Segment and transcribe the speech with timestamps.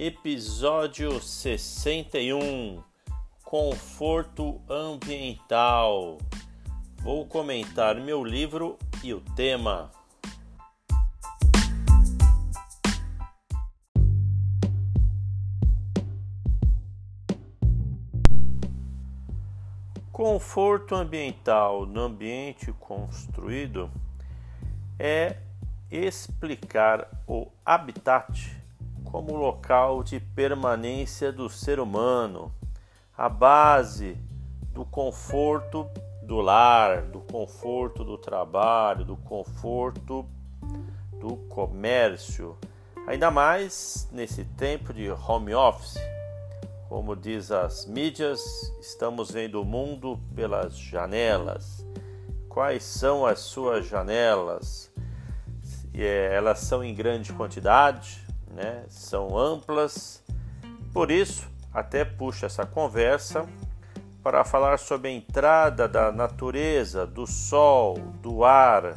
[0.00, 2.80] Episódio 61
[3.42, 6.18] Conforto ambiental.
[7.02, 9.90] Vou comentar meu livro e o tema.
[20.12, 23.90] Conforto ambiental no ambiente construído
[24.96, 25.38] é
[25.90, 28.57] explicar o habitat
[29.10, 32.52] como local de permanência do ser humano,
[33.16, 34.18] a base
[34.72, 35.88] do conforto
[36.22, 40.26] do lar, do conforto do trabalho, do conforto
[41.18, 42.58] do comércio.
[43.06, 45.98] Ainda mais nesse tempo de home office.
[46.86, 48.40] Como diz as mídias,
[48.78, 51.84] estamos vendo o mundo pelas janelas.
[52.46, 54.90] Quais são as suas janelas?
[55.94, 58.84] É, elas são em grande quantidade, né?
[58.88, 60.22] são amplas.
[60.92, 63.46] Por isso, até puxa essa conversa
[64.22, 68.94] para falar sobre a entrada da natureza, do sol, do ar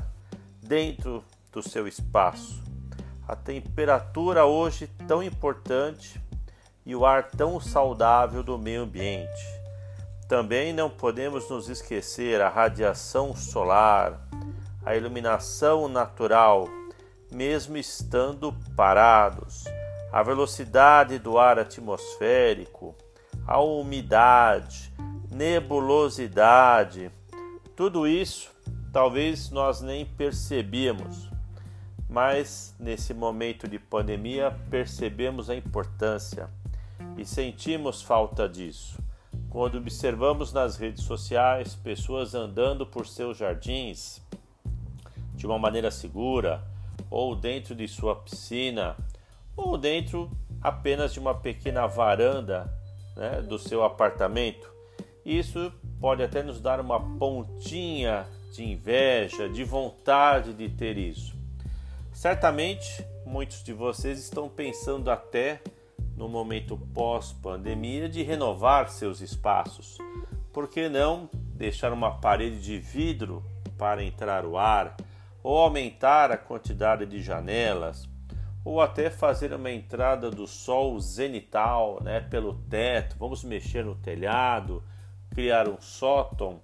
[0.62, 2.62] dentro do seu espaço.
[3.28, 6.22] A temperatura hoje tão importante
[6.86, 9.62] e o ar tão saudável do meio ambiente.
[10.28, 14.28] Também não podemos nos esquecer a radiação solar,
[14.86, 16.68] a iluminação natural
[17.32, 19.64] mesmo estando parados,
[20.12, 22.96] a velocidade do ar atmosférico,
[23.48, 24.94] a umidade,
[25.32, 27.12] nebulosidade,
[27.76, 28.52] tudo isso
[28.92, 31.30] talvez nós nem percebíamos,
[32.10, 36.50] mas nesse momento de pandemia percebemos a importância
[37.18, 39.00] e sentimos falta disso.
[39.50, 44.22] Quando observamos nas redes sociais pessoas andando por seus jardins
[45.34, 46.62] de uma maneira segura,
[47.10, 48.96] ou dentro de sua piscina,
[49.56, 50.30] ou dentro
[50.62, 52.72] apenas de uma pequena varanda
[53.16, 54.70] né, do seu apartamento.
[55.26, 61.36] Isso pode até nos dar uma pontinha de inveja, de vontade de ter isso.
[62.12, 65.62] Certamente muitos de vocês estão pensando até
[66.18, 69.98] no momento pós-pandemia de renovar seus espaços.
[70.52, 73.44] Por que não deixar uma parede de vidro
[73.78, 74.98] para entrar o ar?
[75.44, 78.08] Ou aumentar a quantidade de janelas,
[78.64, 83.16] ou até fazer uma entrada do sol zenital né, pelo teto.
[83.18, 84.84] Vamos mexer no telhado,
[85.32, 86.62] criar um sótão,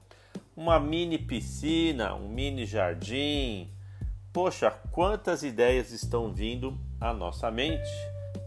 [0.55, 3.71] uma mini piscina, um mini jardim.
[4.31, 7.89] Poxa, quantas ideias estão vindo à nossa mente!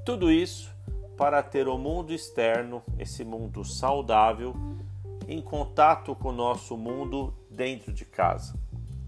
[0.05, 0.71] Tudo isso
[1.17, 4.55] para ter o mundo externo, esse mundo saudável,
[5.29, 8.55] em contato com o nosso mundo dentro de casa.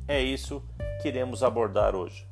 [0.06, 0.62] É isso
[1.00, 2.26] que iremos abordar hoje.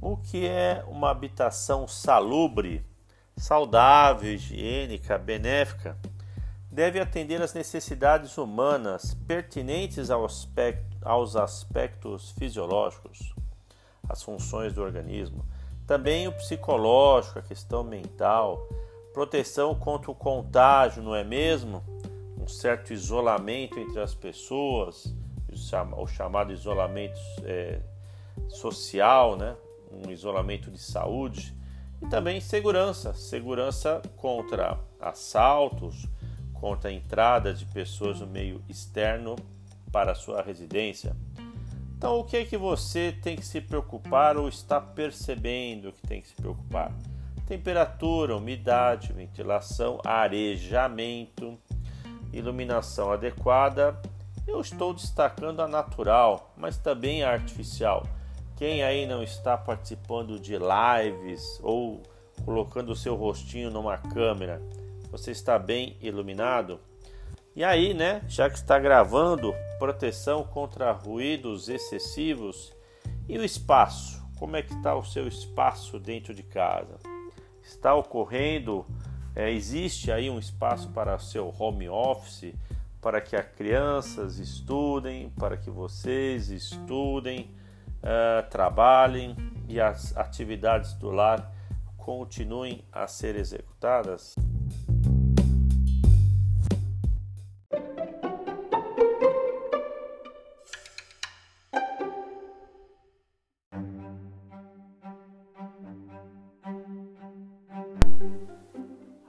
[0.00, 2.84] O que é uma habitação salubre,
[3.36, 5.96] saudável, higiênica, benéfica?
[6.70, 13.34] Deve atender às necessidades humanas pertinentes aos aspectos fisiológicos,
[14.08, 15.44] às funções do organismo
[15.86, 18.68] também o psicológico, a questão mental,
[19.14, 21.82] proteção contra o contágio, não é mesmo?
[22.38, 25.14] Um certo isolamento entre as pessoas,
[25.48, 27.80] o chamado isolamento é,
[28.48, 29.56] social, né?
[29.90, 31.54] um isolamento de saúde.
[32.02, 36.06] E também segurança, segurança contra assaltos,
[36.52, 39.36] contra a entrada de pessoas no meio externo
[39.90, 41.16] para a sua residência.
[42.06, 46.20] Então, o que é que você tem que se preocupar ou está percebendo que tem
[46.20, 46.92] que se preocupar?
[47.48, 51.58] Temperatura, umidade, ventilação, arejamento,
[52.32, 54.00] iluminação adequada.
[54.46, 58.06] Eu estou destacando a natural, mas também a artificial.
[58.56, 62.04] Quem aí não está participando de lives ou
[62.44, 64.62] colocando o seu rostinho numa câmera,
[65.10, 66.78] você está bem iluminado?
[67.56, 72.70] E aí, né, já que está gravando, proteção contra ruídos excessivos
[73.26, 74.22] e o espaço.
[74.38, 76.98] Como é que está o seu espaço dentro de casa?
[77.62, 78.84] Está ocorrendo,
[79.34, 82.52] é, existe aí um espaço para seu home office,
[83.00, 87.50] para que as crianças estudem, para que vocês estudem,
[88.02, 89.34] uh, trabalhem
[89.66, 91.50] e as atividades do lar
[91.96, 94.36] continuem a ser executadas?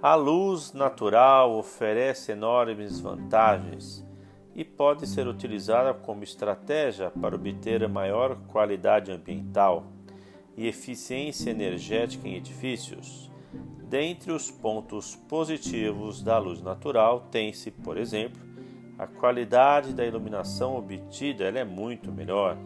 [0.09, 4.07] A luz natural oferece enormes vantagens
[4.55, 9.83] e pode ser utilizada como estratégia para obter maior qualidade ambiental
[10.55, 13.29] e eficiência energética em edifícios.
[13.83, 18.41] Dentre os pontos positivos da luz natural, tem-se, por exemplo,
[18.97, 22.57] a qualidade da iluminação obtida ela é muito melhor.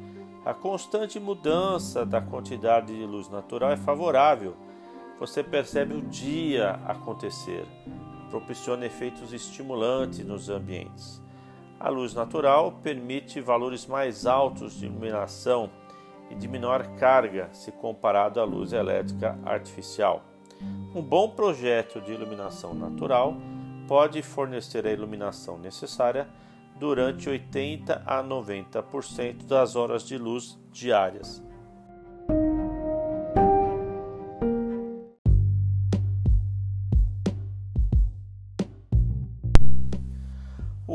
[0.46, 4.56] A constante mudança da quantidade de luz natural é favorável.
[5.22, 7.64] Você percebe o dia acontecer,
[8.32, 11.22] proporciona efeitos estimulantes nos ambientes.
[11.80, 15.70] A luz natural permite valores mais altos de iluminação
[16.32, 20.24] e de menor carga se comparado à luz elétrica artificial.
[20.96, 23.36] Um bom projeto de iluminação natural
[23.88, 26.28] pode fornecer a iluminação necessária
[26.80, 31.44] durante 80 a 90% das horas de luz diárias.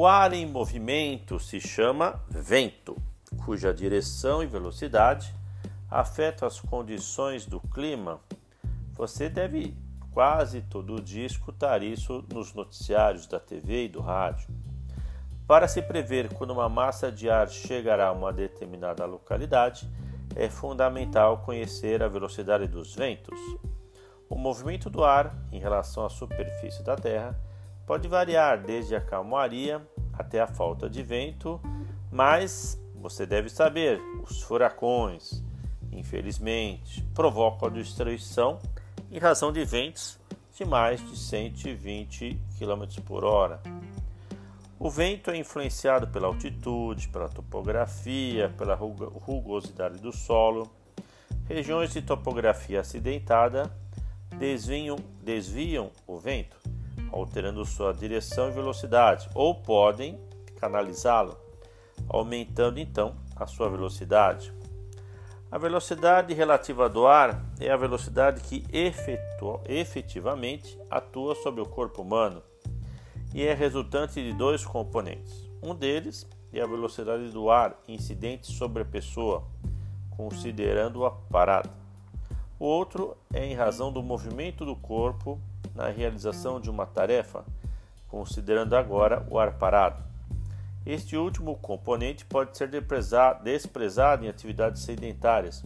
[0.07, 2.97] O ar em movimento se chama vento,
[3.45, 5.35] cuja direção e velocidade
[5.91, 8.21] afetam as condições do clima.
[8.93, 9.77] Você deve
[10.13, 14.47] quase todo dia escutar isso nos noticiários da TV e do rádio.
[15.45, 19.91] Para se prever quando uma massa de ar chegará a uma determinada localidade,
[20.37, 23.41] é fundamental conhecer a velocidade dos ventos.
[24.29, 27.37] O movimento do ar em relação à superfície da Terra
[27.87, 29.81] pode variar desde a calmaria
[30.13, 31.61] até a falta de vento,
[32.11, 35.43] mas você deve saber, os furacões,
[35.93, 38.59] infelizmente, provocam a destruição
[39.11, 40.19] em razão de ventos
[40.53, 43.61] de mais de 120 km por hora.
[44.79, 50.71] O vento é influenciado pela altitude, pela topografia, pela rugosidade do solo.
[51.49, 53.71] Regiões de topografia acidentada
[54.39, 56.57] desviam, desviam o vento
[57.17, 60.21] alterando sua direção e velocidade, ou podem
[60.57, 61.37] canalizá-lo,
[62.09, 64.53] aumentando então a sua velocidade.
[65.51, 68.65] A velocidade relativa do ar é a velocidade que
[69.69, 72.43] efetivamente atua sobre o corpo humano
[73.33, 75.49] e é resultante de dois componentes.
[75.63, 79.45] Um deles é a velocidade do ar incidente sobre a pessoa,
[80.17, 81.71] considerando o aparato.
[82.59, 85.41] O outro é em razão do movimento do corpo
[85.75, 87.45] na realização de uma tarefa,
[88.09, 90.03] considerando agora o ar parado.
[90.85, 92.71] Este último componente pode ser
[93.43, 95.65] desprezado em atividades sedentárias,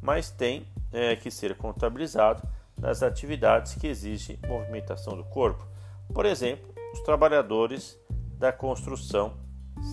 [0.00, 2.42] mas tem é, que ser contabilizado
[2.78, 5.66] nas atividades que exigem movimentação do corpo,
[6.14, 7.98] por exemplo, os trabalhadores
[8.38, 9.34] da construção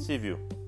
[0.06, 0.59] civil.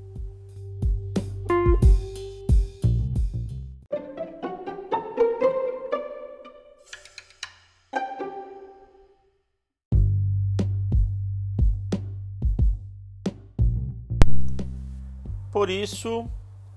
[15.52, 16.30] Por isso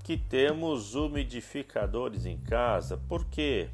[0.03, 2.97] que temos umidificadores em casa.
[3.09, 3.69] Por quê?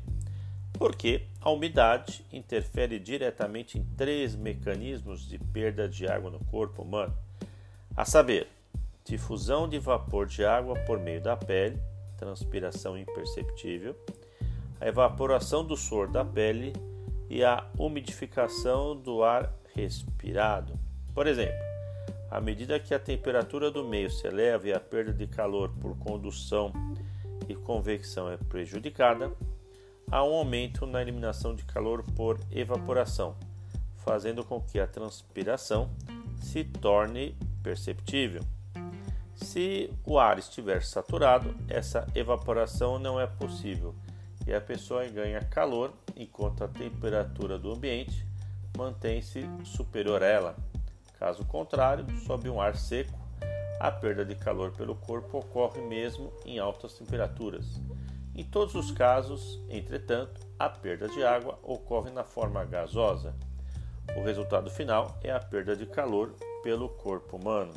[0.75, 7.17] Porque a umidade interfere diretamente em três mecanismos de perda de água no corpo humano,
[7.97, 8.47] a saber,
[9.05, 11.81] difusão de vapor de água por meio da pele,
[12.19, 13.96] transpiração imperceptível,
[14.79, 16.75] a evaporação do suor da pele
[17.29, 20.79] e a umidificação do ar respirado.
[21.15, 21.69] Por exemplo,
[22.31, 25.99] à medida que a temperatura do meio se eleva e a perda de calor por
[25.99, 26.72] condução
[27.49, 29.32] e convecção é prejudicada,
[30.10, 33.37] há um aumento na eliminação de calor por evaporação,
[33.99, 35.91] fazendo com que a transpiração
[36.41, 38.43] se torne perceptível.
[39.34, 43.94] Se o ar estiver saturado, essa evaporação não é possível
[44.46, 48.27] e a pessoa ganha calor enquanto a temperatura do ambiente
[48.77, 50.69] mantém-se superior a ela.
[51.20, 53.12] Caso contrário, sob um ar seco,
[53.79, 57.79] a perda de calor pelo corpo ocorre mesmo em altas temperaturas.
[58.34, 63.34] Em todos os casos, entretanto, a perda de água ocorre na forma gasosa.
[64.17, 67.74] O resultado final é a perda de calor pelo corpo humano.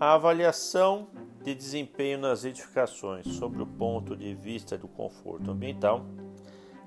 [0.00, 1.11] A avaliação
[1.42, 6.06] de desempenho nas edificações sobre o ponto de vista do conforto ambiental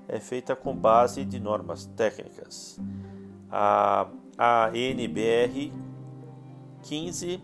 [0.08, 2.78] é feita com base de normas técnicas.
[3.50, 4.08] A
[4.38, 5.72] ANBR
[6.82, 7.42] 15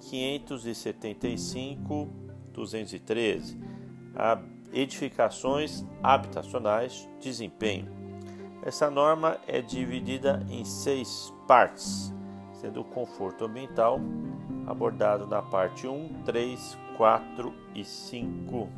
[0.00, 2.08] 575
[2.52, 3.58] 213.
[4.14, 4.40] A
[4.72, 7.92] edificações habitacionais desempenho.
[8.62, 12.10] Essa norma é dividida em seis partes,
[12.54, 14.00] sendo o conforto ambiental
[14.66, 18.68] abordado na parte 1, 3, 4 e 5.